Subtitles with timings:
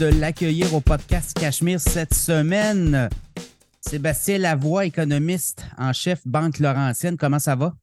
[0.00, 3.10] de l'accueillir au podcast Cachemire cette semaine.
[3.82, 7.18] Sébastien Lavoie, économiste en chef Banque Laurentienne.
[7.18, 7.74] Comment ça va?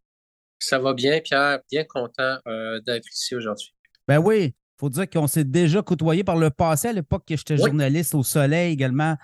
[0.57, 1.59] Ça va bien, Pierre.
[1.71, 3.71] Bien content euh, d'être ici aujourd'hui.
[4.07, 7.37] Ben oui, il faut dire qu'on s'est déjà côtoyé par le passé à l'époque que
[7.37, 9.15] j'étais journaliste au Soleil également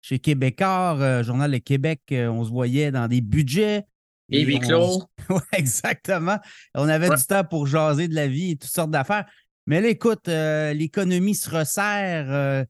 [0.00, 2.02] chez Québécois, euh, Journal de Québec.
[2.12, 3.86] Euh, on se voyait dans des budgets.
[4.30, 5.02] Et huis clos.
[5.30, 6.38] Oui, exactement.
[6.76, 9.26] On avait du temps pour jaser de la vie et toutes sortes d'affaires.
[9.66, 12.32] Mais là, écoute, euh, l'économie se resserre.
[12.32, 12.64] Euh,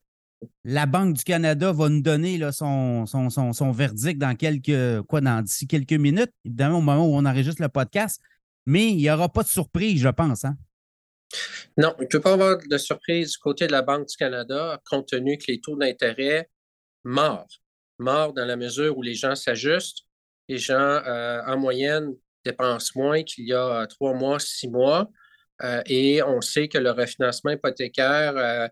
[0.64, 3.04] la Banque du Canada va nous donner son,
[3.72, 7.68] verdict dans quelques quoi, dans d'ici quelques minutes, évidemment, au moment où on enregistre le
[7.68, 8.20] podcast.
[8.66, 10.44] Mais il n'y aura pas de surprise, je pense.
[10.44, 10.56] Hein?
[11.76, 14.80] Non, il ne peut pas avoir de surprise du côté de la Banque du Canada,
[14.88, 16.48] compte tenu que les taux d'intérêt
[17.04, 17.48] morts.
[17.98, 20.04] Morts dans la mesure où les gens s'ajustent.
[20.48, 25.10] Les gens, euh, en moyenne, dépensent moins qu'il y a trois mois, six mois.
[25.62, 28.68] Euh, et on sait que le refinancement hypothécaire euh,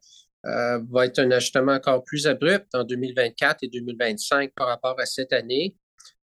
[0.46, 5.06] euh, va être un ajustement encore plus abrupt en 2024 et 2025 par rapport à
[5.06, 5.76] cette année.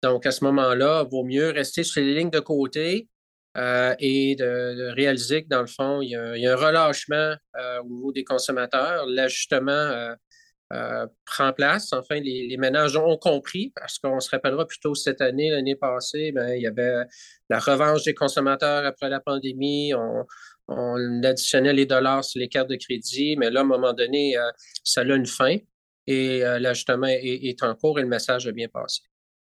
[0.03, 3.09] Donc, à ce moment-là, il vaut mieux rester sur les lignes de côté
[3.57, 7.35] et de, réaliser que, dans le fond, il y a, un relâchement
[7.83, 9.07] au niveau des consommateurs.
[9.07, 10.15] L'ajustement
[11.25, 11.93] prend place.
[11.93, 16.55] Enfin, les, ménages ont compris, parce qu'on se rappellera plutôt cette année, l'année passée, ben,
[16.55, 17.05] il y avait
[17.49, 19.93] la revanche des consommateurs après la pandémie.
[20.71, 24.37] On additionnait les dollars sur les cartes de crédit, mais là, à un moment donné,
[24.37, 24.51] euh,
[24.85, 25.57] ça a une fin
[26.07, 29.03] et euh, l'ajustement est, en cours et le message a bien passé.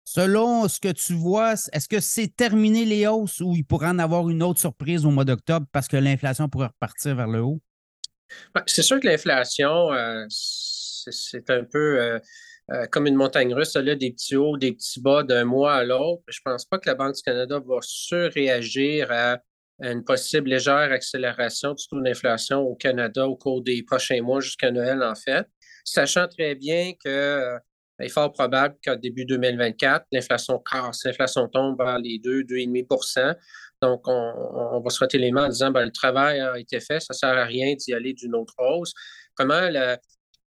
[0.05, 3.99] Selon ce que tu vois, est-ce que c'est terminé les hausses ou il pourrait en
[3.99, 7.61] avoir une autre surprise au mois d'octobre parce que l'inflation pourrait repartir vers le haut?
[8.67, 12.21] C'est sûr que l'inflation, euh, c'est un peu
[12.91, 16.23] comme une montagne russe, là, des petits hauts, des petits bas d'un mois à l'autre.
[16.29, 19.39] Je ne pense pas que la Banque du Canada va surréagir à
[19.93, 24.71] une possible légère accélération du taux d'inflation au Canada au cours des prochains mois jusqu'à
[24.71, 25.47] Noël, en fait,
[25.85, 27.59] sachant très bien que euh,
[28.01, 33.37] est fort probable qu'au début 2024, l'inflation casse, l'inflation tombe vers les 2, 2,5
[33.83, 37.01] Donc, on, va se frotter les mains en disant ben, le travail a été fait,
[37.01, 38.93] ça ne sert à rien d'y aller d'une autre hausse.
[39.37, 39.99] Comment la,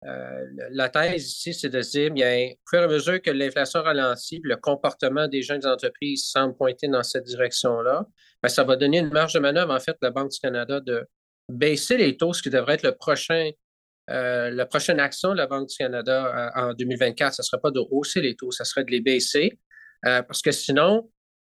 [0.06, 3.82] euh, la thèse ici, c'est de dire, bien, au fur et à mesure que l'inflation
[3.82, 8.06] ralentit, le comportement des jeunes entreprises semble pointer dans cette direction-là,
[8.42, 10.80] ben, ça va donner une marge de manœuvre, en fait, à la Banque du Canada
[10.80, 11.06] de
[11.48, 13.50] baisser les taux, ce qui devrait être le prochain,
[14.10, 17.34] euh, la prochaine action de la Banque du Canada euh, en 2024.
[17.34, 19.58] Ce ne serait pas de hausser les taux, ce serait de les baisser,
[20.02, 21.10] parce que sinon,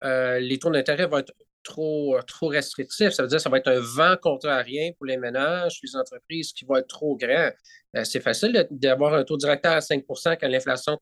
[0.02, 1.34] les taux d'intérêt vont être
[1.70, 3.12] trop, trop restrictifs.
[3.12, 6.52] Ça veut dire que ça va être un vent contrarien pour les ménages, les entreprises
[6.52, 7.52] qui vont être trop grands.
[7.96, 10.98] Euh, c'est facile d'avoir un taux directeur à 5% quand l'inflation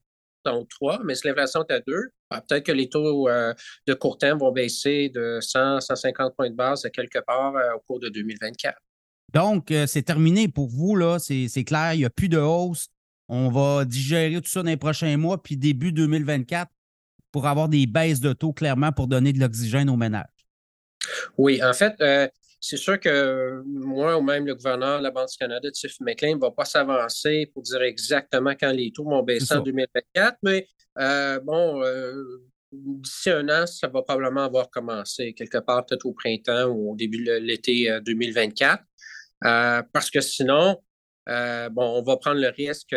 [0.45, 3.53] est en 3, mais si l'inflation est à 2, ah, peut-être que les taux euh,
[3.87, 7.75] de court terme vont baisser de 100, 150 points de base à quelque part euh,
[7.75, 8.77] au cours de 2024.
[9.33, 11.19] Donc, c'est terminé pour vous, là.
[11.19, 12.87] C'est clair, il n'y a plus de hausse.
[13.27, 16.71] On va digérer tout ça dans les prochains mois, puis début 2024
[17.33, 20.36] pour avoir des baisses de taux, clairement, pour donner de l'oxygène aux ménages.
[21.37, 21.95] Oui, en fait,
[22.59, 26.35] c'est sûr que moi ou même le gouverneur de la Banque du Canada, Tiff McLean,
[26.35, 30.67] ne va pas s'avancer pour dire exactement quand les taux vont baisser en 2024, mais
[30.99, 32.41] euh, bon, euh,
[32.71, 36.95] d'ici un an, ça va probablement avoir commencé quelque part peut-être au printemps ou au
[36.95, 38.83] début de l'été 2024.
[39.45, 40.81] Euh, parce que sinon,
[41.27, 42.95] bon, on va prendre le risque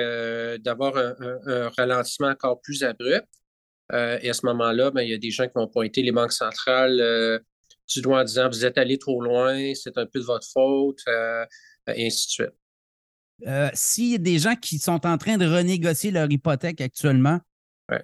[0.63, 3.29] d'avoir un, ralentissement encore plus abrupt.
[3.93, 6.33] et à ce moment-là, ben, il y a des gens qui vont pointer les banques
[6.33, 7.43] centrales
[7.91, 11.01] du doigt en disant vous êtes allé trop loin, c'est un peu de votre faute,
[11.09, 11.45] euh,
[11.95, 12.55] et ainsi de suite.
[13.47, 17.41] Euh, s'il y a des gens qui sont en train de renégocier leur hypothèque actuellement,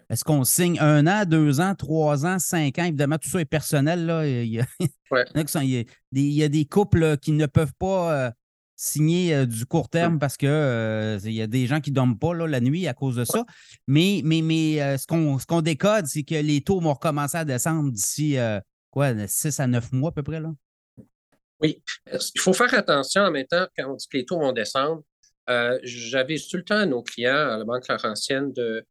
[0.08, 2.84] est-ce qu'on signe un an, deux ans, trois ans, cinq ans?
[2.86, 4.04] Évidemment, tout ça est personnel.
[4.04, 4.26] Là.
[4.26, 8.30] Il, y a, des, couples qui ne peuvent pas euh,
[8.74, 12.60] signer du court terme parce qu'il y a des gens qui ne dorment pas la
[12.60, 13.44] nuit à cause de ça.
[13.86, 15.06] Mais, mais, mais ce
[15.46, 18.38] qu'on décode, c'est que les taux vont recommencer à descendre d'ici
[18.96, 20.54] quoi, 6 à 9 mois à peu près, là?
[21.60, 21.82] Oui.
[22.10, 25.02] Il faut faire attention en même temps quand on dit que les taux vont descendre.
[25.50, 28.86] Euh, J'avais tout le temps à nos clients à la Banque Laurentienne de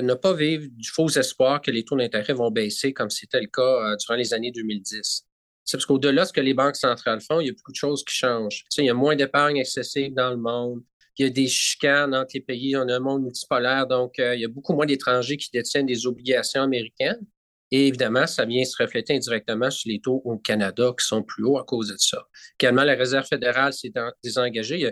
[0.00, 3.48] ne pas vivre du faux espoir que les taux d'intérêt vont baisser comme c'était le
[3.48, 5.24] cas euh, durant les années 2010.
[5.64, 7.76] C'est parce qu'au-delà de ce que les banques centrales font, il y a beaucoup de
[7.76, 8.64] choses qui changent.
[8.78, 10.82] il y a moins d'épargne excessive dans le monde.
[11.16, 12.76] Il y a des chicanes entre les pays.
[12.76, 15.86] On a un monde multipolaire, donc euh, il y a beaucoup moins d'étrangers qui détiennent
[15.86, 17.26] des obligations américaines.
[17.70, 21.44] Et évidemment, ça vient se refléter indirectement sur les taux au Canada qui sont plus
[21.44, 22.26] hauts à cause de ça.
[22.58, 23.92] Également, la Réserve fédérale s'est
[24.22, 24.86] désengagée.
[24.86, 24.90] A,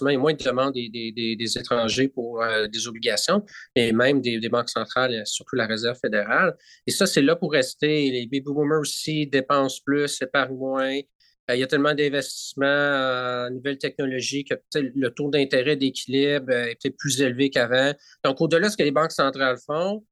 [0.00, 3.44] il y a moins de demandes des, étrangers pour euh, des obligations,
[3.76, 6.56] mais même des, banques centrales, surtout la Réserve fédérale.
[6.86, 8.10] Et ça, c'est là pour rester.
[8.10, 10.94] Les baby boomers aussi dépensent plus, épargnent moins.
[10.94, 16.96] il y a tellement d'investissements en nouvelles technologies que le taux d'intérêt d'équilibre est peut-être
[16.96, 17.92] plus élevé qu'avant.
[18.24, 20.04] Donc, au-delà de ce que les banques centrales font,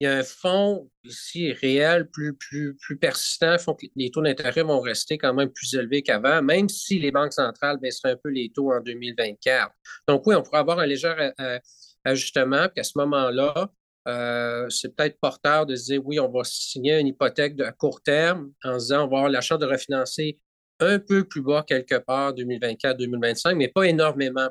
[0.00, 4.22] il y a un fonds ici réel, plus, plus, plus persistant, font que les taux
[4.22, 8.18] d'intérêt vont rester quand même plus élevés qu'avant, même si les banques centrales baisseraient un
[8.22, 9.70] peu les taux en 2024.
[10.06, 11.58] Donc oui, on pourrait avoir un léger euh, euh,
[12.04, 13.70] ajustement, puis à ce moment-là,
[14.06, 17.72] euh, c'est peut-être porteur de se dire oui, on va signer une hypothèque de, à
[17.72, 20.38] court terme en se disant on va avoir la chance de refinancer
[20.78, 24.48] un peu plus bas quelque part 2024-2025, mais pas énormément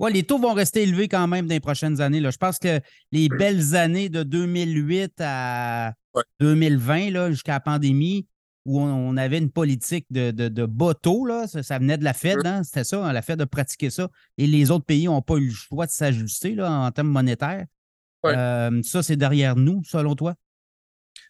[0.00, 2.20] oui, les taux vont rester élevés quand même dans les prochaines années.
[2.20, 2.30] Là.
[2.30, 2.80] Je pense que
[3.12, 5.94] les belles années de 2008 à
[6.40, 8.26] 2020, jusqu'à la pandémie,
[8.66, 12.46] où on, avait une politique de, de, bas taux, là, ça, venait de la Fed,
[12.46, 14.08] hein, c'était ça, hein, la Fed de pratiquer ça.
[14.38, 17.66] Et les autres pays n'ont pas eu le choix de s'ajuster en termes monétaires.
[18.24, 20.34] Euh, ça, c'est derrière nous, selon toi?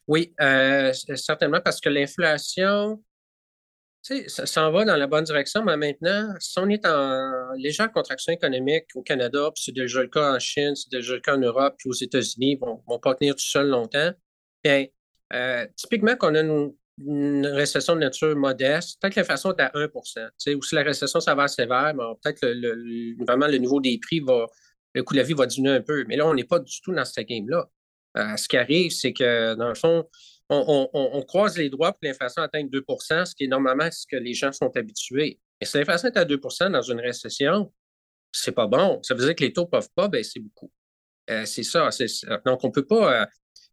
[0.06, 3.02] Oui, euh, certainement, parce que l'inflation,
[4.04, 8.32] ça s'en va dans la bonne direction, mais maintenant, si on est en légère contraction
[8.32, 11.38] économique au Canada, puis c'est déjà le cas en Chine, c'est déjà le cas en
[11.40, 14.10] Europe, puis aux États-Unis, ils ne vont, pas tenir tout seul longtemps,
[14.62, 14.86] bien,
[15.32, 16.74] euh, typiquement qu'on a une,
[17.46, 21.48] récession de nature modeste, peut-être que l'inflation est à 1% ou si la récession s'avère
[21.48, 21.92] sévère,
[22.22, 24.46] peut-être le, vraiment le niveau des prix va,
[24.94, 26.04] le coût de la vie va diminuer un peu.
[26.06, 27.68] Mais là, on n'est pas du tout dans cette game-là.
[28.16, 30.08] Euh, ce qui arrive, c'est que, dans le fond,
[30.48, 34.16] on, croise les doigts pour que l'inflation atteigne 2% ce qui est normalement ce que
[34.16, 35.40] les gens sont habitués.
[35.60, 37.72] Mais si l'inflation est à 2% dans une récession,
[38.32, 39.00] c'est pas bon.
[39.02, 40.70] Ça veut dire que les taux ne peuvent pas baisser beaucoup.
[41.30, 41.88] Euh, c'est ça,
[42.44, 43.26] Donc, on ne peut pas euh,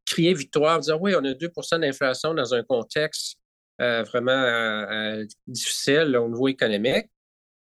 [0.05, 3.37] crier victoire, dire oui, on a 2% d'inflation dans un contexte
[3.81, 7.07] euh, vraiment difficile au niveau économique,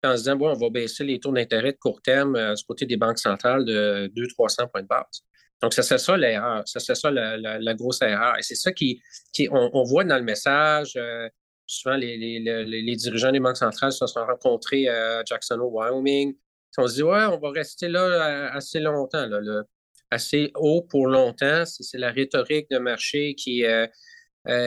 [0.02, 2.86] en se disant, bon, on va baisser les taux d'intérêt de court terme du côté
[2.86, 5.22] des banques centrales de 200-300 points de base.
[5.62, 6.62] Donc, ça c'est ça l'erreur.
[6.66, 8.38] Ça c'est ça la, grosse erreur.
[8.38, 9.02] Et c'est ça qui,
[9.32, 10.92] qui on, voit dans le message.
[10.96, 11.28] Euh,
[11.66, 16.34] souvent, les, les, dirigeants des banques centrales se sont rencontrés à Jackson, Wyoming.
[16.76, 19.64] On se dit, ouais, on va rester là euh, assez longtemps, là,
[20.10, 21.64] assez haut pour longtemps.
[21.66, 23.86] C'est la rhétorique de marché qui, euh,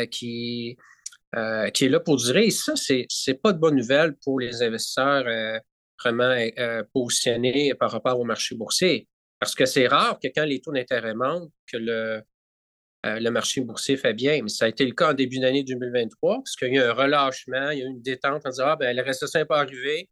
[0.07, 0.77] qui,
[1.73, 2.47] qui est là pour durer.
[2.47, 5.23] Et ça, c'est n'est pas de bonne nouvelle pour les investisseurs
[6.03, 6.35] vraiment
[6.93, 9.07] positionnés par rapport au marché boursier.
[9.41, 12.21] Parce que c'est rare que quand les taux d'intérêt montent, que le,
[13.07, 14.39] euh, le marché boursier fait bien.
[14.43, 16.89] Mais ça a été le cas en début d'année 2023, parce qu'il y a eu
[16.89, 19.45] un relâchement, il y a eu une détente en disant Ah, ben, la récession n'est
[19.45, 20.09] pas arrivée.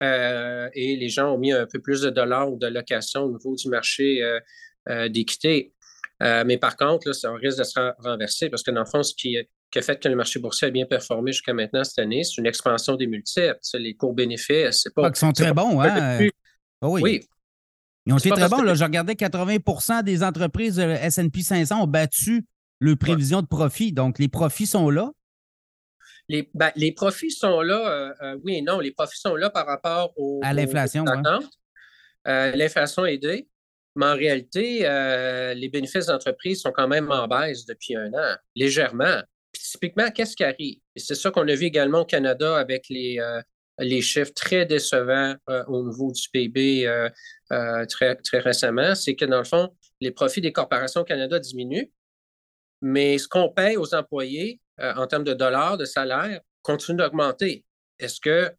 [0.00, 3.32] Euh, et les gens ont mis un peu plus de dollars ou de location au
[3.32, 4.22] niveau du marché
[4.88, 5.72] euh, d'équité.
[6.20, 9.12] mais par contre, là, ça risque de se renverser parce que dans le fond, ce
[9.12, 12.38] qui, a fait que le marché boursier a bien performé jusqu'à maintenant cette année, c'est
[12.38, 13.58] une expansion des multiples.
[13.74, 15.06] Les cours bénéfices, c'est pas.
[15.06, 16.28] Ah, qui sont très bons, hein?
[16.80, 17.02] Ah oui.
[17.02, 17.28] oui.
[18.08, 18.62] Ils ont été très bons.
[18.62, 22.46] Là, je regardais 80% des entreprises SP 500 ont battu
[22.78, 23.92] le prévision de profit.
[23.92, 25.12] Donc, les profits sont là.
[26.30, 28.80] Les, ben, les profits sont là, euh, euh, oui et non.
[28.80, 31.04] Les profits sont là par rapport au, à l'inflation.
[32.26, 33.48] Euh, l'inflation est aidée,
[33.94, 34.80] mais en réalité,
[35.54, 39.22] les bénéfices d'entreprise sont quand même en baisse depuis un an, légèrement.
[39.52, 40.78] typiquement, qu'est-ce qui arrive?
[40.96, 43.18] Et c'est ça qu'on a vu également au Canada avec les,
[43.78, 45.36] les chiffres très décevants
[45.68, 46.86] au niveau du PIB
[47.52, 51.38] euh, très, très récemment, c'est que dans le fond, les profits des corporations au Canada
[51.38, 51.90] diminuent,
[52.82, 57.64] mais ce qu'on paye aux employés euh, en termes de dollars, de salaire, continue d'augmenter.
[57.98, 58.52] Est-ce que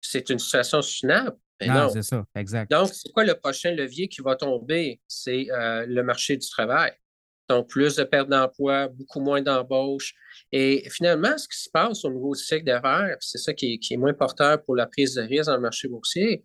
[0.00, 1.36] c'est une situation soutenable?
[1.60, 2.70] Ben non, c'est ça, exact.
[2.70, 5.00] Donc, c'est quoi le prochain levier qui va tomber?
[5.06, 6.92] C'est euh, le marché du travail.
[7.48, 10.14] Donc, plus de pertes d'emploi, beaucoup moins d'embauches.
[10.50, 13.96] Et finalement, ce qui se passe au niveau du cycle d'affaires, c'est ça qui est,
[13.96, 16.44] moins porteur pour la prise de risque dans le marché boursier,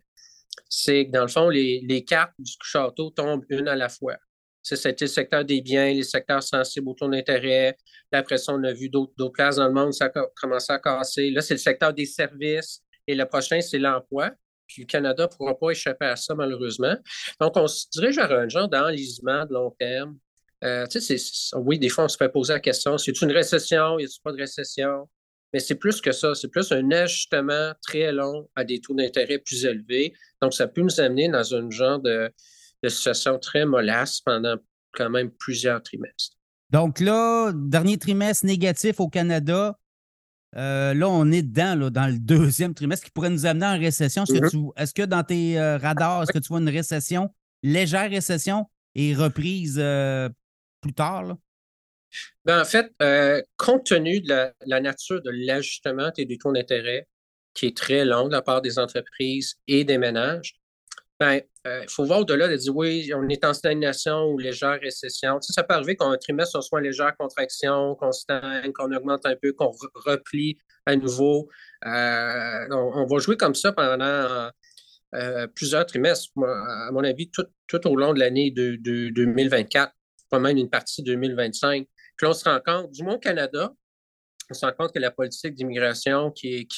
[0.68, 4.16] c'est que dans le fond, les, cartes du château tombent une à la fois.
[4.62, 7.76] C'était le secteur des biens, les secteurs sensibles au taux d'intérêt.
[8.12, 11.30] Après ça, on a vu d'autres places dans le monde, ça a commencé à casser.
[11.30, 12.82] Là, c'est le secteur des services.
[13.06, 14.32] Et le prochain, c'est l'emploi.
[14.66, 16.94] Puis le Canada ne pourra pas échapper à ça, malheureusement.
[17.40, 20.18] Donc, on se dirige vers un genre d'enlisement de long terme.
[20.62, 20.86] Euh,
[21.56, 24.32] oui, des fois, on se fait poser la question, c'est une récession, y a pas
[24.32, 25.08] de récession?
[25.52, 26.34] mais c'est plus que ça.
[26.34, 30.12] C'est plus un ajustement très long à des taux d'intérêt plus élevés.
[30.40, 32.30] Donc, ça peut nous amener dans un genre de,
[32.86, 34.56] situation très mollasse pendant
[34.92, 36.36] quand même plusieurs trimestres.
[36.70, 39.76] Donc là, dernier trimestre négatif au Canada.
[40.56, 44.22] Euh, là, on est dedans, dans le deuxième trimestre qui pourrait nous amener en récession.
[44.22, 44.92] Est-ce, que, mm-hmm.
[44.94, 47.28] que, dans tes euh, radars, est-ce que tu vois une récession,
[47.62, 50.28] légère récession et reprise euh,
[50.80, 51.24] plus tard?
[51.24, 51.36] Là?
[52.44, 57.06] Ben, en fait, euh, compte tenu de la, nature de l'ajustement des taux d'intérêt,
[57.54, 60.54] qui est très long de la part des entreprises et des ménages,
[61.18, 64.80] ben, euh, il faut voir au-delà de dire oui, on est en stagnation ou légère
[64.80, 65.38] récession.
[65.42, 69.36] ça peut arriver qu'un trimestre, on soit en légère contraction, qu'on stagne, qu'on augmente un
[69.36, 71.48] peu, qu'on replie à nouveau.
[71.84, 74.50] On, va jouer comme ça pendant
[75.54, 78.76] plusieurs trimestres, à mon avis, tout, au long de l'année de,
[79.10, 79.92] 2024,
[80.30, 81.86] pas même une partie de 2025.
[82.16, 83.72] Puis on se rend compte, du moins au Canada,
[84.50, 86.68] on se rend compte que la politique d'immigration qui,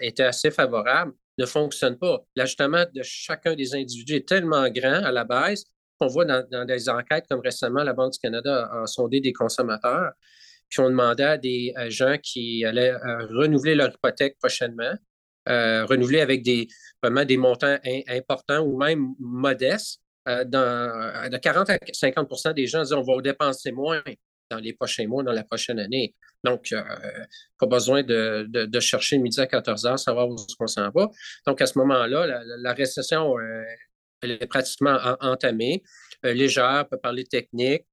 [0.00, 2.24] était assez favorable ne fonctionne pas.
[2.34, 5.64] L'ajustement de chacun des individus est tellement grand à la base
[5.98, 10.12] qu'on voit dans, des enquêtes comme récemment, la Banque du Canada a, sondé des consommateurs,
[10.68, 12.94] puis on demandait à des gens qui allaient
[13.30, 14.94] renouveler leur hypothèque prochainement,
[15.48, 16.66] euh, renouveler avec des,
[17.02, 17.78] vraiment des montants
[18.08, 20.00] importants ou même modestes.
[20.28, 24.02] Euh, de 40 à 50% des gens disent on va dépenser moins
[24.50, 26.14] dans les prochains mois, dans la prochaine année.
[26.44, 26.82] Donc, euh,
[27.58, 31.08] pas besoin de, de, chercher midi à 14 heures, savoir où on s'en va.
[31.46, 33.62] Donc, à ce moment-là, la, récession euh,
[34.22, 35.82] elle est pratiquement entamée.
[36.22, 37.84] Légère, on peut parler technique.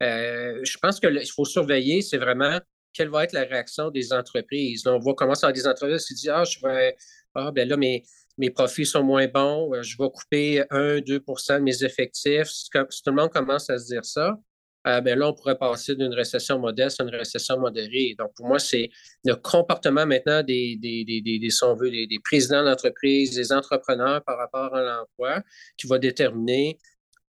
[0.00, 2.60] je pense qu'il faut surveiller, c'est vraiment
[2.92, 4.86] quelle va être la réaction des entreprises.
[4.86, 6.96] on voit comment ça des entreprises qui disent Ah, je vais,
[7.34, 8.02] ah, ben là, mes,
[8.40, 12.48] mes profits sont moins bons, je vais couper 1-2% de mes effectifs.
[12.48, 14.34] Si tout le monde commence à se dire ça,
[14.86, 18.14] euh, ben là, on pourrait passer d'une récession modeste à une récession modérée.
[18.18, 18.88] Donc, pour moi, c'est
[19.24, 21.62] le comportement maintenant des, des, des, des, des
[23.52, 25.42] entrepreneurs par rapport à l'emploi
[25.76, 26.78] qui va déterminer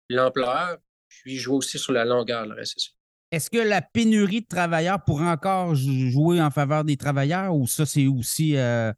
[0.09, 2.93] l'ampleur, puis jouer aussi sur la longueur de la récession.
[3.33, 7.85] Est-ce que la pénurie de travailleurs pourrait encore jouer en faveur des travailleurs ou ça,
[7.85, 8.93] c'est aussi euh,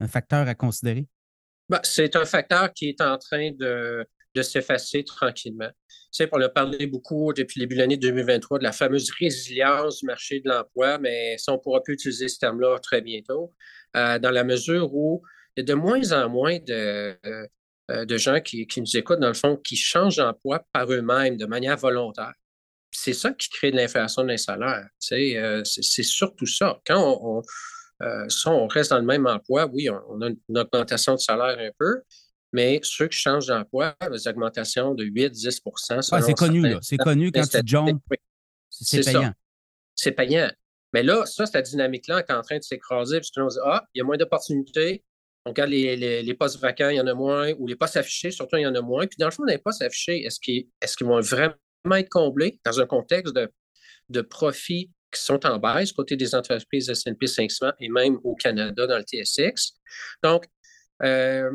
[0.00, 1.06] un facteur à considérer?
[1.68, 5.70] Ben, c'est un facteur qui est en train de, de s'effacer tranquillement.
[5.88, 9.10] Tu sais, on a parlé beaucoup depuis le début de l'année 2023 de la fameuse
[9.18, 13.52] résilience du marché de l'emploi, mais ça, on pourra plus utiliser ce terme-là très bientôt,
[13.96, 15.22] euh, dans la mesure où
[15.56, 17.16] il y a de moins en moins de,
[17.90, 21.46] euh, de gens qui, nous écoutent, dans le fond, qui changent d'emploi par eux-mêmes de
[21.46, 22.32] manière volontaire.
[22.90, 24.86] C'est ça qui crée de l'inflation des salaires.
[25.00, 26.80] Tu sais, euh, c'est surtout ça.
[26.86, 27.42] Quand on
[28.00, 32.02] reste dans le même emploi, oui, on, a une augmentation de salaire un peu,
[32.52, 37.58] mais ceux qui changent d'emploi, des augmentations de 8-10% C'est connu, C'est connu quand tu
[37.64, 38.00] jumps.
[38.70, 39.32] C'est payant.
[39.94, 40.50] C'est payant.
[40.94, 44.00] Mais là, ça, cette dynamique-là est en train de s'écraser, puisqu'on dit Ah, il y
[44.00, 45.04] a moins d'opportunités.
[45.44, 48.56] On regarde les, postes vacants, il y en a moins, ou les postes affichés, surtout,
[48.56, 49.06] il y en a moins.
[49.06, 51.54] Puis dans le fond, les postes affichés, est-ce qu'ils vont vraiment
[51.92, 53.50] être comblés dans un contexte de,
[54.10, 58.86] de profits qui sont en baisse côté des entreprises S&P 500 et même au Canada
[58.86, 59.72] dans le TSX?
[60.22, 60.46] Donc,
[61.02, 61.50] euh,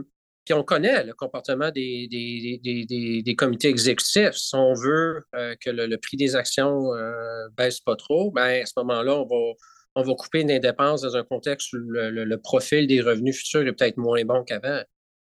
[0.46, 4.34] puis on connaît le comportement des, des, comités exécutifs.
[4.34, 8.66] Si on veut euh, que le, prix des actions euh, baisse pas trop, ben, à
[8.66, 9.54] ce moment-là, on va,
[9.96, 13.72] on va couper des dépenses dans un contexte où le, profil des revenus futurs est
[13.72, 14.82] peut-être moins bon qu'avant.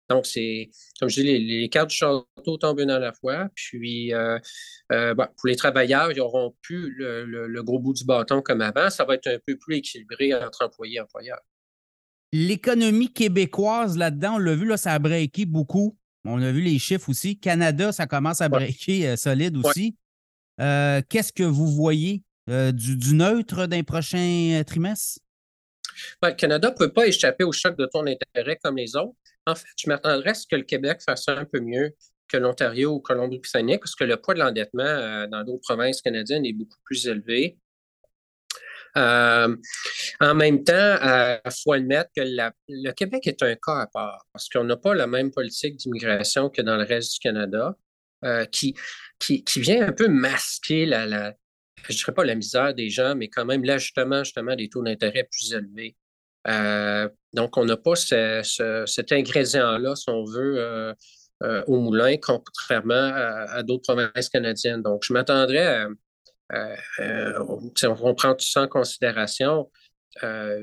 [0.10, 0.70] Donc, c'est,
[1.00, 3.48] comme je dis, les, cartes du château tombent une à la fois.
[3.56, 4.38] Puis, euh,
[4.90, 8.90] pour les travailleurs, ils n'auront plus le, le, gros bout du bâton comme avant.
[8.90, 11.42] Ça va être un peu plus équilibré entre employés et employeurs.
[12.34, 15.96] L'économie québécoise là-dedans, on l'a vu, là, ça a breaké beaucoup.
[16.26, 17.38] On a vu les chiffres aussi.
[17.38, 19.96] Canada, ça commence à breaker euh, solide aussi.
[20.60, 25.20] Euh, qu'est-ce que vous voyez euh, du, neutre d'un prochain trimestre?
[26.22, 29.16] Ben, le Canada ne peut pas échapper au choc de ton intérêt comme les autres.
[29.46, 31.96] En fait, je m'attendrais à ce que le Québec fasse un peu mieux
[32.28, 36.54] que l'Ontario ou Colombie-Britannique, parce que le poids de l'endettement dans d'autres provinces canadiennes est
[36.54, 37.58] beaucoup plus élevé.
[38.96, 39.56] Euh,
[40.20, 44.50] en même temps, il faut admettre que le Québec est un cas à part parce
[44.50, 47.76] qu'on n'a pas la même politique d'immigration que dans le reste du Canada,
[48.24, 48.76] euh, qui,
[49.20, 51.34] qui, vient un peu masquer la
[51.90, 55.28] je dirais pas la misère des gens, mais quand même l'ajustement justement des taux d'intérêt
[55.30, 55.98] plus élevés.
[56.48, 60.96] Euh, donc, on n'a pas cet ingrédient-là, si on veut,
[61.68, 64.82] au moulin, contrairement à, d'autres provinces canadiennes.
[64.82, 65.88] Donc, je m'attendrais à,
[66.54, 67.40] euh, euh,
[67.88, 69.72] on, prend tout ça en considération.
[70.24, 70.60] Euh,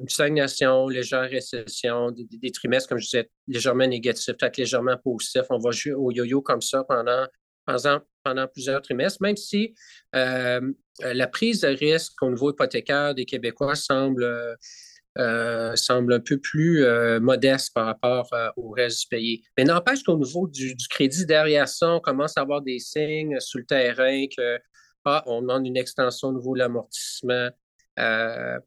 [0.00, 5.46] une stagnation, légère récession, des, trimestres, comme je disais, légèrement négatifs, peut-être légèrement positifs.
[5.50, 7.26] On va jouer au yo-yo comme ça pendant,
[7.64, 9.74] pendant, pendant plusieurs trimestres, même si
[10.12, 14.58] la prise de risque au niveau hypothécaire des Québécois semble,
[15.16, 16.84] semble un peu plus
[17.20, 19.42] modeste par rapport au reste du pays.
[19.56, 23.58] Mais n'empêche qu'au niveau du, crédit derrière ça, on commence à avoir des signes sur
[23.58, 24.58] le terrain que
[25.04, 27.48] ah, on demande une extension au niveau de l'amortissement.
[27.98, 28.58] Euh,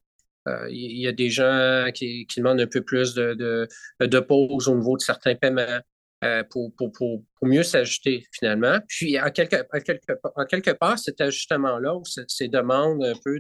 [0.48, 3.68] euh, il y a des gens qui, demandent un peu plus de,
[4.00, 5.80] de, pause au niveau de certains paiements
[6.24, 6.72] euh, pour,
[7.42, 8.80] mieux s'ajuster finalement.
[8.88, 9.58] Puis, en quelque,
[10.50, 13.40] quelque, part, cet ajustement-là ou ces demandes un peu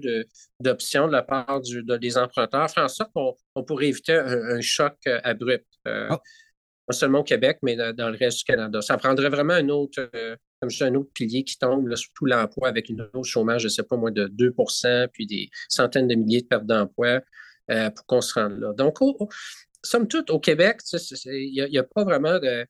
[0.60, 5.68] d'options de, la part des emprunteurs font en sorte qu'on pourrait éviter un, choc abrupt.
[5.86, 6.10] Ah.
[6.10, 8.82] Non seulement au Québec, mais dans, le reste du Canada.
[8.82, 10.10] Ça prendrait vraiment un autre,
[10.60, 13.68] comme je un autre pilier qui tombe, là, surtout l'emploi avec une hausse chômage, je
[13.68, 17.22] ne sais pas, moins de 2% puis des centaines de milliers de pertes d'emploi.
[17.68, 18.74] pour qu'on se rende là.
[18.74, 19.00] Donc,
[19.84, 20.80] somme toute, au Québec,
[21.25, 22.66] il n'y a, pas vraiment de.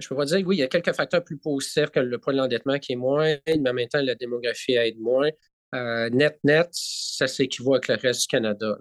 [0.00, 2.32] Je peux pas dire, oui, il y a quelques facteurs plus positifs que le poids
[2.32, 5.30] de l'endettement qui est moins, mais en même temps, la démographie aide moins.
[5.72, 8.76] net, net, ça s'équivaut avec le reste du Canada.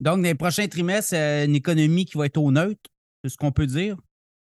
[0.00, 2.80] Donc, dans les prochains trimestres, une économie qui va être au neutre,
[3.22, 3.96] c'est ce qu'on peut dire?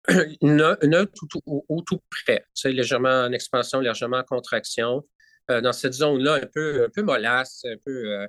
[0.42, 1.12] neutre
[1.46, 2.44] ou, tout près.
[2.54, 5.04] C'est légèrement en expansion, légèrement en contraction.
[5.50, 8.12] Euh, dans cette zone-là, un peu, un peu mollasse, un peu.
[8.12, 8.26] Euh,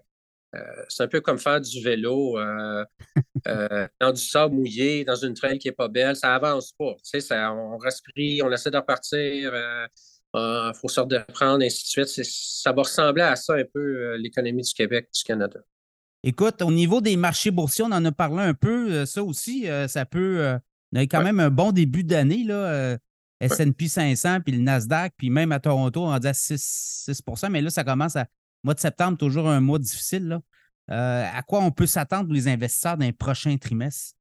[0.55, 2.37] euh, c'est un peu comme faire du vélo
[3.45, 6.15] dans du sable mouillé, dans une traîne qui n'est pas belle.
[6.15, 6.95] Ça avance pas.
[7.03, 9.53] Ça, on respire, on essaie de repartir.
[10.33, 12.25] Il faut se reprendre, ainsi de suite.
[12.25, 15.59] Ça va ressembler à ça un peu l'économie du Québec, du Canada.
[16.23, 19.05] Écoute, au niveau des marchés boursiers, on en a parlé un peu.
[19.05, 20.57] Ça aussi, ça peut.
[20.93, 22.43] on a quand même un bon début d'année.
[22.43, 22.97] là.
[23.39, 27.69] S&P 500, puis le Nasdaq, puis même à Toronto, on dit à 6%, mais là,
[27.69, 28.25] ça commence à.
[28.63, 30.39] Mois de septembre, toujours un mois difficile.
[30.89, 34.15] Euh, à quoi on peut s'attendre les investisseurs dans les prochains trimestres?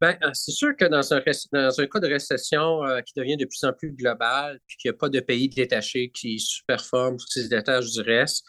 [0.00, 3.36] Bien, euh, c'est sûr que dans un, dans un cas de récession euh, qui devient
[3.36, 7.14] de plus en plus global, puis qu'il n'y a pas de pays détachés qui superforment
[7.14, 8.44] ou qui se détachent du reste,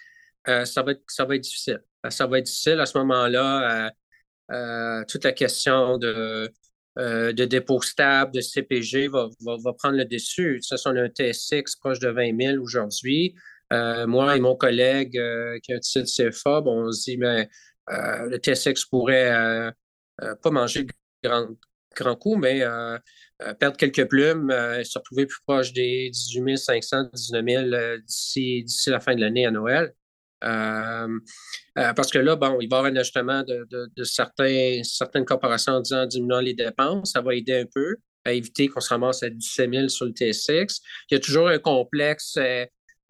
[0.46, 1.84] ça, va être, ça va être difficile.
[2.10, 3.92] Ça va être difficile à ce moment-là.
[5.08, 6.52] toute la question de
[6.98, 9.30] de dépôt stable, de CPG va,
[9.78, 10.60] prendre le dessus.
[10.62, 13.36] Ce sont un TSX proche de 20 000 aujourd'hui.
[13.72, 17.50] Euh, moi et mon collègue euh, qui a un titre CFA, on se dit, mais
[17.88, 19.74] le TSX pourrait
[20.42, 20.88] pas manger
[21.24, 21.48] grand,
[21.96, 22.62] grand coup, mais
[23.60, 29.00] perdre quelques plumes et se retrouver plus proche des 18 500, 19 000 d'ici la
[29.00, 29.94] fin de l'année à Noël.
[30.44, 31.20] Euh,
[31.78, 35.74] euh, parce que là, bon, il va y avoir un ajustement de, certains, certaines corporations
[35.74, 37.12] en disant diminuant les dépenses.
[37.12, 40.12] Ça va aider un peu à éviter qu'on se ramasse à 17 000 sur le
[40.12, 40.82] TSX.
[41.10, 42.38] Il y a toujours un complexe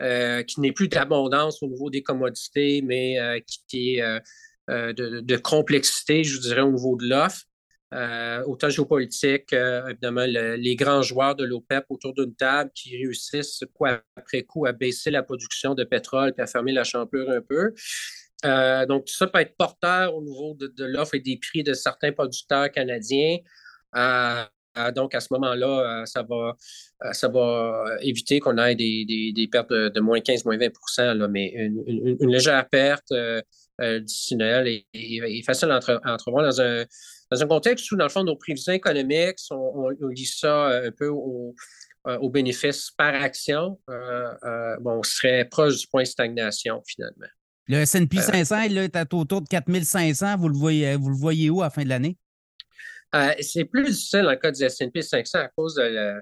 [0.01, 4.21] euh, qui n'est plus d'abondance au niveau des commodités, mais qui, est
[4.67, 7.45] de, complexité, je dirais, au niveau de l'offre.
[7.93, 13.61] Euh, autant géopolitique, euh, évidemment, les grands joueurs de l'OPEP autour d'une table qui réussissent
[14.15, 17.73] après coup à baisser la production de pétrole et à fermer la champlure un peu.
[18.45, 21.73] Euh, donc, tout ça peut être porteur au niveau de, l'offre et des prix de
[21.73, 23.37] certains producteurs canadiens.
[24.95, 26.55] Donc, à ce moment-là, ça, va,
[27.11, 32.67] ça va éviter qu'on ait des, pertes de, moins 15, moins 20% mais une, légère
[32.69, 33.13] perte
[33.79, 36.85] d'ici Noël est, facile à, entrevoir dans un
[37.31, 40.91] dans un contexte où, dans le fond, nos prévisions économiques, on, lit ça euh, un
[40.91, 41.55] peu au,
[42.07, 47.27] euh, au bénéfice par action, euh, bon, on serait proche du point de stagnation, finalement.
[47.67, 50.37] Le S&P 500 là, est autour de 4500.
[50.37, 52.17] Vous le voyez, vous le voyez où à la fin de l'année?
[53.39, 56.21] C'est plus difficile dans le cas du S&P 500 à cause de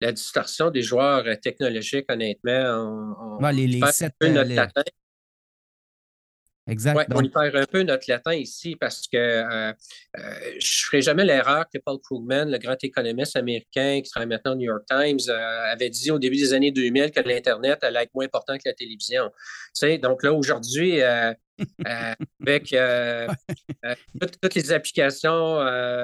[0.00, 3.38] la, distorsion des joueurs technologiques, honnêtement.
[3.40, 4.14] On, les, les sept,
[6.68, 7.10] Exact.
[7.14, 9.72] on y perd un peu notre latin ici parce que euh, euh,
[10.58, 14.52] je ne ferai jamais l'erreur que Paul Krugman, le grand économiste américain qui travaille maintenant
[14.52, 18.02] au New York Times, euh, avait dit au début des années 2000 que l'Internet allait
[18.02, 19.30] être moins important que la télévision.
[19.74, 22.74] Tu donc là, aujourd'hui, avec
[24.42, 25.56] toutes, les applications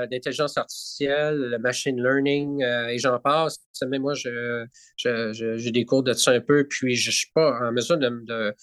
[0.07, 4.65] d'intelligence artificielle, le machine learning et j'en passe, mais moi, je,
[4.97, 8.55] je, des cours de ça un peu, puis je ne suis pas en mesure de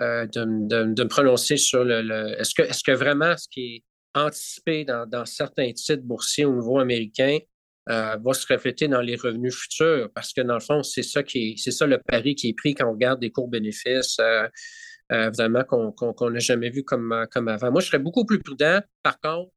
[0.00, 2.40] euh, de, me prononcer sur le.
[2.40, 3.84] est-ce, que, est-ce que vraiment ce qui est
[4.14, 7.38] anticipé dans, certains titres boursiers au niveau américain
[7.90, 10.08] euh, va se refléter dans les revenus futurs?
[10.14, 12.74] Parce que dans le fond, c'est ça qui c'est ça le pari qui est pris
[12.74, 14.18] quand on regarde des cours bénéfices.
[14.20, 14.48] Euh,
[15.36, 17.72] vraiment qu'on n'a jamais vu comme, comme avant.
[17.72, 19.50] Moi, je serais beaucoup plus prudent, par contre,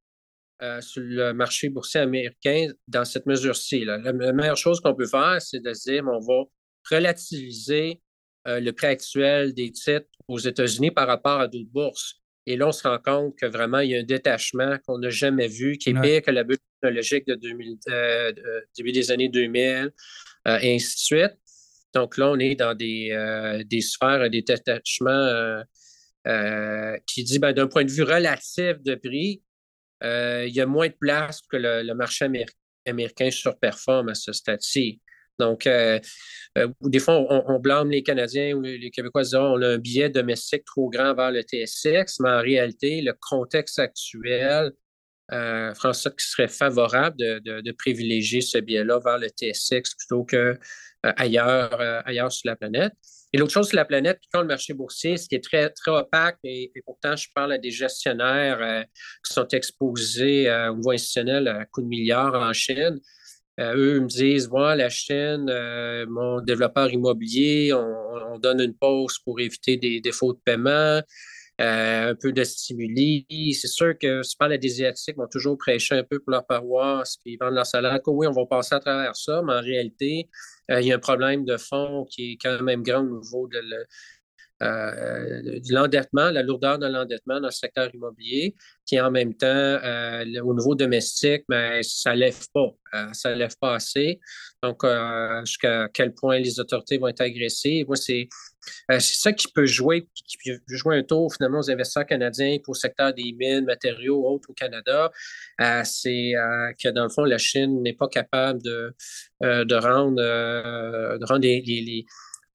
[0.82, 3.86] sur le marché boursier américain dans cette mesure-ci.
[3.86, 6.44] La, meilleure chose qu'on peut faire, c'est de dire on va
[6.90, 8.02] relativiser
[8.46, 12.24] le prix actuel des titres aux États-Unis par rapport à d'autres bourses.
[12.46, 15.10] Et là, on se rend compte que vraiment, il y a un détachement qu'on n'a
[15.10, 17.40] jamais vu, qui est pire que la bulle technologique de
[17.90, 19.92] euh, début des années 2000,
[20.48, 21.38] euh, et ainsi de suite.
[21.94, 25.64] Donc là, on est dans des, euh, des sphères, des détachements
[27.06, 29.42] qui dit, ben, d'un point de vue relatif de prix,
[30.02, 32.28] il y a moins de place que le, marché
[32.86, 35.02] américain surperforme à ce stade-ci.
[35.40, 36.00] Donc, euh,
[36.58, 40.10] euh, des fois, on, blâme les Canadiens ou les Québécois disant on a un billet
[40.10, 44.72] domestique trop grand vers le TSX, mais en réalité, le contexte actuel,
[45.32, 50.60] euh, François, qui serait favorable de, privilégier ce biais-là vers le TSX plutôt qu'ailleurs
[51.18, 52.94] ailleurs, ailleurs sur la planète.
[53.36, 55.90] Et l'autre chose sur la planète, quand le marché boursier, ce qui est très, très
[55.90, 58.86] opaque, et, pourtant, je parle à des gestionnaires
[59.26, 63.00] qui sont exposés au niveau institutionnel à coups de milliards en Chine.
[63.60, 69.20] Euh, eux me disent voilà, la Chine, euh, mon développeur immobilier, on, donne une pause
[69.24, 71.02] pour éviter des défauts de paiement.
[71.60, 73.26] un peu de stimuli.
[73.54, 77.38] C'est sûr que parle des Asiatiques, vont toujours prêcher un peu pour leur paroisse, puis
[77.40, 78.00] vendre leur salaire.
[78.08, 80.30] Oui, on va passer à travers ça, mais en réalité,
[80.70, 83.62] il y a un problème de fond qui est quand même grand au niveau euh,
[83.62, 83.86] de
[85.70, 90.54] l'endettement, la lourdeur de l'endettement dans le secteur immobilier, qui en même temps, euh, au
[90.54, 92.70] niveau domestique, mais ben, ça ne lève pas.
[92.94, 94.20] Euh, ça ne lève pas assez.
[94.62, 94.86] Donc,
[95.46, 97.86] jusqu'à quel point les autorités vont être agressées.
[97.92, 98.30] C'est
[99.00, 102.80] ça qui peut jouer, qui peut jouer un tour finalement aux investisseurs canadiens pour le
[102.80, 105.12] secteur des mines, matériaux, autres au Canada.
[105.84, 106.34] c'est
[106.82, 108.94] que dans le fond, la Chine n'est pas capable de,
[109.42, 112.06] de rendre, de rendre les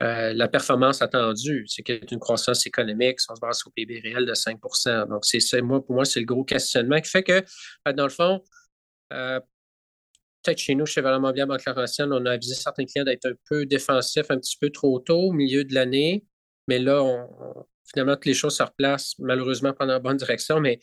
[0.02, 3.62] euh, la performance attendue, c'est qu'il y a une croissance économique, si on se base
[3.66, 7.10] le PIB réel de 5% Donc, c'est, moi, pour moi, c'est le gros questionnement qui
[7.10, 7.42] fait que,
[7.88, 8.40] euh, dans le fond,
[9.12, 9.40] euh,
[10.42, 13.34] peut-être chez nous, chez Valorement Bien Banque Laurentienne, on a avisé certains clients d'être un
[13.48, 16.24] peu défensifs un petit peu trop tôt, au milieu de l'année.
[16.68, 17.26] Mais là,
[17.92, 20.78] finalement, toutes les choses se replacent, malheureusement, pendant la bonne direction, mais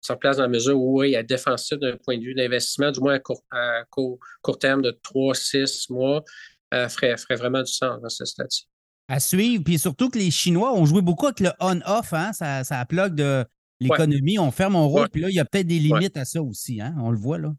[0.00, 2.34] se replacent dans la mesure où, oui, il y a défensif d'un point de vue
[2.34, 3.14] d'investissement, du moins
[3.52, 4.18] à court,
[4.58, 6.24] terme de 3-6 mois.
[6.72, 8.68] Euh, ferait, vraiment du sens dans ce stade-ci.
[9.08, 12.32] À suivre, puis surtout que les Chinois ont joué beaucoup avec le on-off, hein?
[12.32, 13.44] ça, ça de
[13.80, 16.40] l'économie, on ferme, on roule, puis là, il y a peut-être des limites à ça
[16.40, 16.94] aussi, hein?
[17.00, 17.52] on le voit là.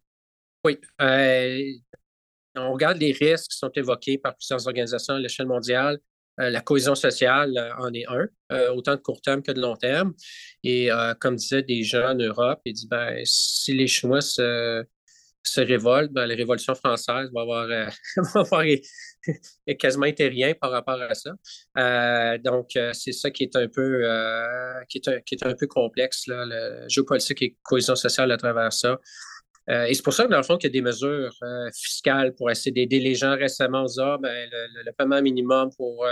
[0.63, 0.78] Oui.
[1.02, 1.60] Euh,
[2.56, 6.00] on regarde les risques qui sont évoqués par plusieurs organisations à l'échelle mondiale.
[6.39, 8.28] Euh, la cohésion sociale en est un,
[8.74, 10.13] autant de court terme que de long terme.
[10.63, 14.86] Et comme disaient des gens en Europe, ils disent ben, si les Chinois se,
[15.43, 17.88] se révolte, ben, la Révolution française va avoir, euh,
[18.34, 18.63] va avoir
[19.80, 21.32] quasiment été rien par rapport à ça.
[21.77, 24.01] Euh, donc, euh, c'est ça qui est un peu
[24.89, 28.38] qui est un, qui est un peu complexe, là, le géopolitique et cohésion sociale à
[28.38, 28.99] travers ça.
[29.67, 31.34] Et c'est pour ça que, dans le fond, qu'il y a des mesures
[31.74, 33.86] fiscales pour essayer d'aider les gens récemment.
[33.97, 36.06] On ben, le, paiement minimum pour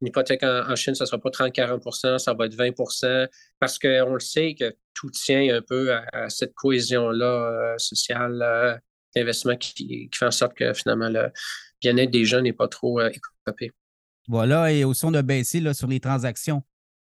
[0.00, 4.14] une hypothèque en, Chine, ça ne sera pas 30-40% ça va être 20% parce qu'on
[4.14, 8.76] le sait que tout tient un peu à, cette cohésion-là euh, sociale, euh,
[9.14, 11.30] d'investissement qui, fait en sorte que finalement le
[11.80, 13.72] bien-être des gens n'est pas trop euh, écopé.
[14.28, 16.62] Voilà, et au son de baisser là, sur les transactions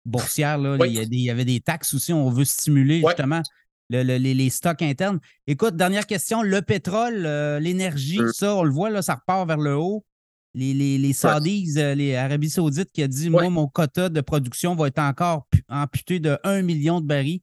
[0.05, 2.13] boursières, il, y avait des taxes aussi.
[2.13, 3.41] On veut stimuler justement
[3.89, 5.19] les, stocks internes.
[5.45, 6.41] Écoute, dernière question.
[6.41, 7.27] Le pétrole,
[7.61, 8.31] l'énergie, hum.
[8.33, 10.03] ça, on le voit, là, ça repart vers le haut
[10.57, 14.21] les, les, les Saudis, euh, les Arabie Saoudite qui a dit Moi, mon quota de
[14.21, 17.41] production va être encore amputé de 1 million de barils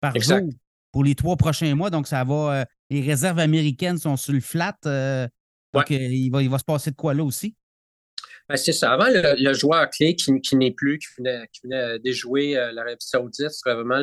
[0.00, 0.50] par jour
[0.92, 1.88] pour les trois prochains mois.
[1.88, 2.60] Donc, ça va.
[2.60, 4.76] Euh, les réserves américaines sont sur le flat.
[4.84, 5.26] Euh,
[5.72, 7.54] donc, il, va, il va se passer de quoi là aussi?
[8.48, 8.92] Ben, c'est ça.
[8.92, 14.02] Avant, le, joueur clé qui, n'est plus, qui venait, déjouer l'Arabie Saoudite, c'était vraiment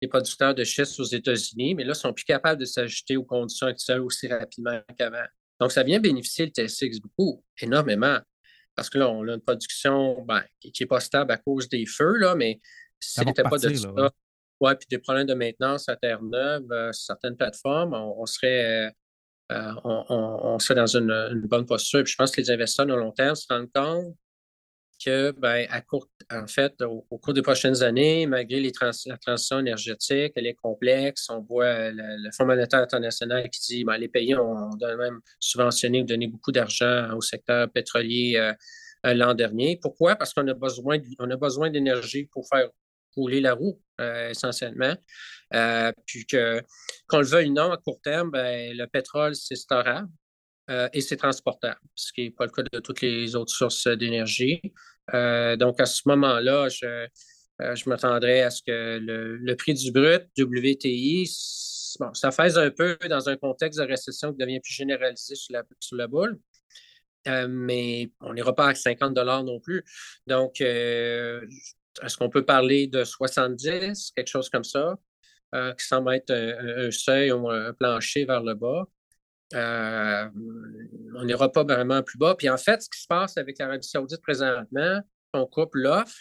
[0.00, 3.24] les producteurs de schiste aux États-Unis, mais là, ils sont plus capables de s'ajouter aux
[3.24, 5.26] conditions actuelles aussi rapidement qu'avant.
[5.60, 8.18] Donc, ça vient bénéficier le TSX beaucoup, énormément.
[8.74, 11.84] Parce que là, on a une production ben, qui n'est pas stable à cause des
[11.84, 12.60] feux, là, mais
[12.98, 14.10] si n'était pas de ça,
[14.60, 14.74] ouais.
[14.76, 18.90] puis des problèmes de maintenance à Terre-Neuve, euh, certaines plateformes, on, serait, euh,
[19.52, 22.02] euh, on, serait dans une, bonne posture.
[22.04, 24.14] Puis je pense que les investisseurs de long terme se rendent compte
[25.04, 28.72] que, ben, à court, en fait, au, cours des prochaines années, malgré les
[29.06, 31.28] la transition énergétique, elle est complexe.
[31.30, 36.04] On voit le, Fonds monétaire international qui dit ben, les pays ont, même subventionné ou
[36.04, 38.52] donné beaucoup d'argent au secteur pétrolier euh,
[39.06, 39.78] euh, l'an dernier.
[39.80, 40.16] Pourquoi?
[40.16, 42.68] Parce qu'on a besoin, d'énergie pour faire
[43.16, 44.94] rouler la roue, euh, essentiellement.
[46.06, 46.62] puis que,
[47.08, 50.08] qu'on le veuille ou non, à court terme, ben, le pétrole, c'est storable.
[50.70, 53.88] Euh, et c'est transportable, ce qui n'est pas le cas de toutes les autres sources
[53.88, 54.60] d'énergie.
[55.14, 59.90] Euh, donc, à ce moment-là, je, euh, je m'attendrais à ce que le, prix du
[59.90, 61.26] brut, WTI,
[62.12, 65.56] ça fasse un peu dans un contexte de récession qui devient plus généralisé sur
[65.92, 66.38] la, boule.
[67.26, 69.84] mais on n'ira pas à 50 non plus.
[70.28, 74.96] Donc, est-ce qu'on peut parler de 70, quelque chose comme ça,
[75.52, 78.86] qui semble être un seuil ou un plancher vers le bas?
[79.54, 80.28] Euh,
[81.16, 82.34] on n'ira pas vraiment plus bas.
[82.36, 85.00] Puis en fait, ce qui se passe avec l'Arabie Saoudite présentement,
[85.32, 86.16] on coupe l'offre,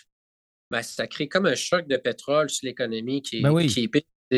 [0.72, 3.90] ben, ça crée comme un choc de pétrole sur l'économie qui, ben qui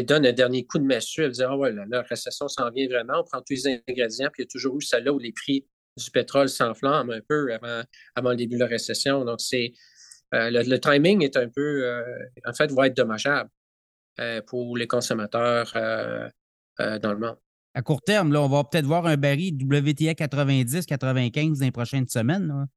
[0.04, 1.24] donne un dernier coup de massue.
[1.24, 3.22] Elle dit Ah ouais, la récession s'en vient vraiment.
[3.22, 5.34] On prend tous les ingrédients, puis il y a toujours eu ça là où les
[5.34, 5.66] prix
[5.98, 7.84] du pétrole s'enflamment un peu avant,
[8.16, 9.26] avant le début de la récession.
[9.26, 9.74] Donc, c'est
[10.34, 12.04] euh, le, timing est un peu, euh,
[12.46, 13.50] en fait, va être dommageable
[14.46, 17.38] pour les consommateurs dans le monde
[17.74, 21.72] à court terme, là, on va peut-être voir un baril WTA 90, 95 dans les
[21.72, 22.68] prochaines semaines.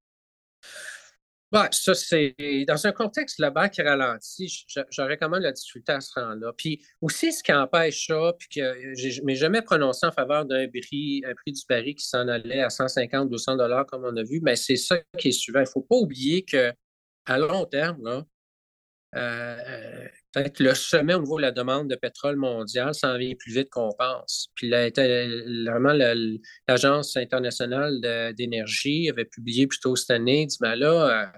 [1.70, 2.34] ça, c'est
[2.66, 6.52] dans un contexte là-bas qui ralentit, j'aurais quand même la difficulté à se rendre là.
[6.56, 10.66] Puis aussi, ce qui empêche ça, puis que je m'ai jamais prononcé en faveur d'un
[10.68, 14.22] prix, un prix du baril qui s'en allait à 150, 200 dollars comme on a
[14.22, 15.60] vu, mais c'est ça qui est suivant.
[15.60, 18.24] Il ne faut pas oublier qu'à long terme, là,
[20.34, 23.92] le sommet au niveau de la demande de pétrole mondial s'en vient plus vite qu'on
[23.98, 24.48] pense.
[24.54, 25.92] Puis là, vraiment,
[26.68, 31.32] l'Agence internationale d'énergie avait publié plus tôt cette année, dit, ben là,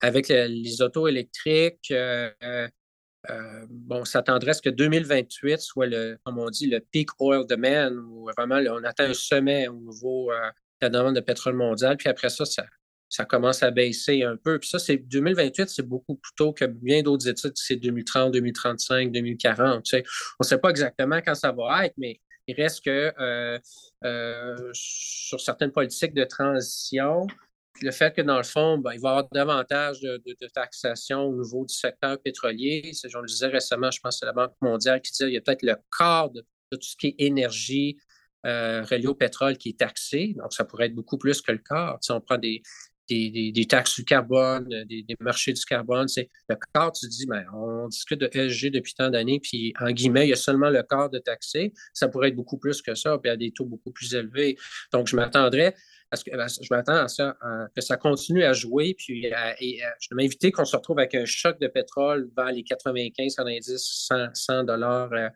[0.00, 1.92] avec les autos électriques,
[3.30, 7.10] euh, bon, on s'attendrait à ce que 2028 soit, le, comme on dit, le peak
[7.18, 10.48] oil demand, où vraiment on atteint un sommet au niveau euh,
[10.80, 12.64] de la demande de pétrole mondial, puis après ça, ça,
[13.28, 14.58] commence à baisser un peu.
[14.58, 19.12] Puis ça, c'est 2028, c'est beaucoup plus tôt que bien d'autres études, c'est 2030, 2035,
[19.12, 19.84] 2040.
[19.84, 20.04] Tu sais.
[20.38, 25.40] On ne sait pas exactement quand ça va être, mais il reste que euh, sur
[25.40, 27.26] certaines politiques de transition,
[27.82, 31.36] le fait que, dans le fond, ben, il va y avoir davantage de, taxation au
[31.36, 32.92] niveau du secteur pétrolier.
[32.92, 35.38] Je le disais récemment, je pense que c'est la Banque mondiale qui disait qu'il y
[35.38, 37.96] a peut-être le quart de, tout ce qui est énergie
[38.46, 40.34] euh, reliée au pétrole qui est taxé.
[40.38, 41.98] Donc, ça pourrait être beaucoup plus que le quart.
[42.00, 42.62] Si on prend des,
[43.08, 46.08] des, taxes du carbone, des, marchés du carbone.
[46.08, 49.90] C'est le quart, tu dis, ben, on discute de ESG depuis tant d'années, puis en
[49.90, 51.72] guillemets, il y a seulement le quart de taxé.
[51.92, 54.56] Ça pourrait être beaucoup plus que ça, puis à des taux beaucoup plus élevés.
[54.92, 55.74] Donc, je m'attendrais
[56.10, 57.36] parce que ben, je m'attends à ça,
[57.74, 58.94] que ça continue à jouer.
[58.96, 62.62] Puis et, je vais m'inviter qu'on se retrouve avec un choc de pétrole vers les
[62.62, 65.28] 95, 90, 100, dollars euh,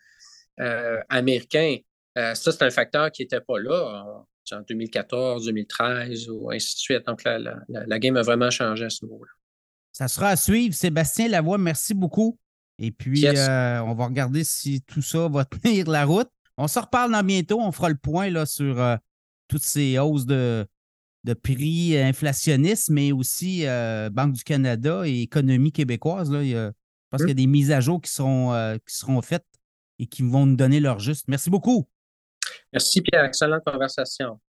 [0.60, 1.76] euh, américains.
[2.18, 6.78] Euh, ça, c'est un facteur qui n'était pas là en, 2014, 2013 ou ainsi de
[6.80, 7.06] suite.
[7.06, 9.30] Donc, la, la, game a vraiment changé à ce niveau-là.
[9.92, 10.74] Ça sera à suivre.
[10.74, 12.38] Sébastien Lavoie, merci beaucoup.
[12.78, 16.28] Et puis, on va regarder si tout ça va tenir la route.
[16.56, 17.60] On se reparle dans bientôt.
[17.60, 18.98] On fera le point là, sur
[19.48, 20.66] toutes ces hausses de,
[21.24, 26.30] de prix inflationnistes, mais aussi euh, Banque du Canada et économie québécoise.
[26.30, 26.72] Là, il y a, je
[27.10, 29.46] pense qu'il y a des mises à jour qui euh, qui seront faites
[29.98, 31.28] et qui vont nous donner leur juste.
[31.28, 31.86] Merci beaucoup.
[32.72, 33.24] Merci, Pierre.
[33.24, 34.40] Excellente conversation.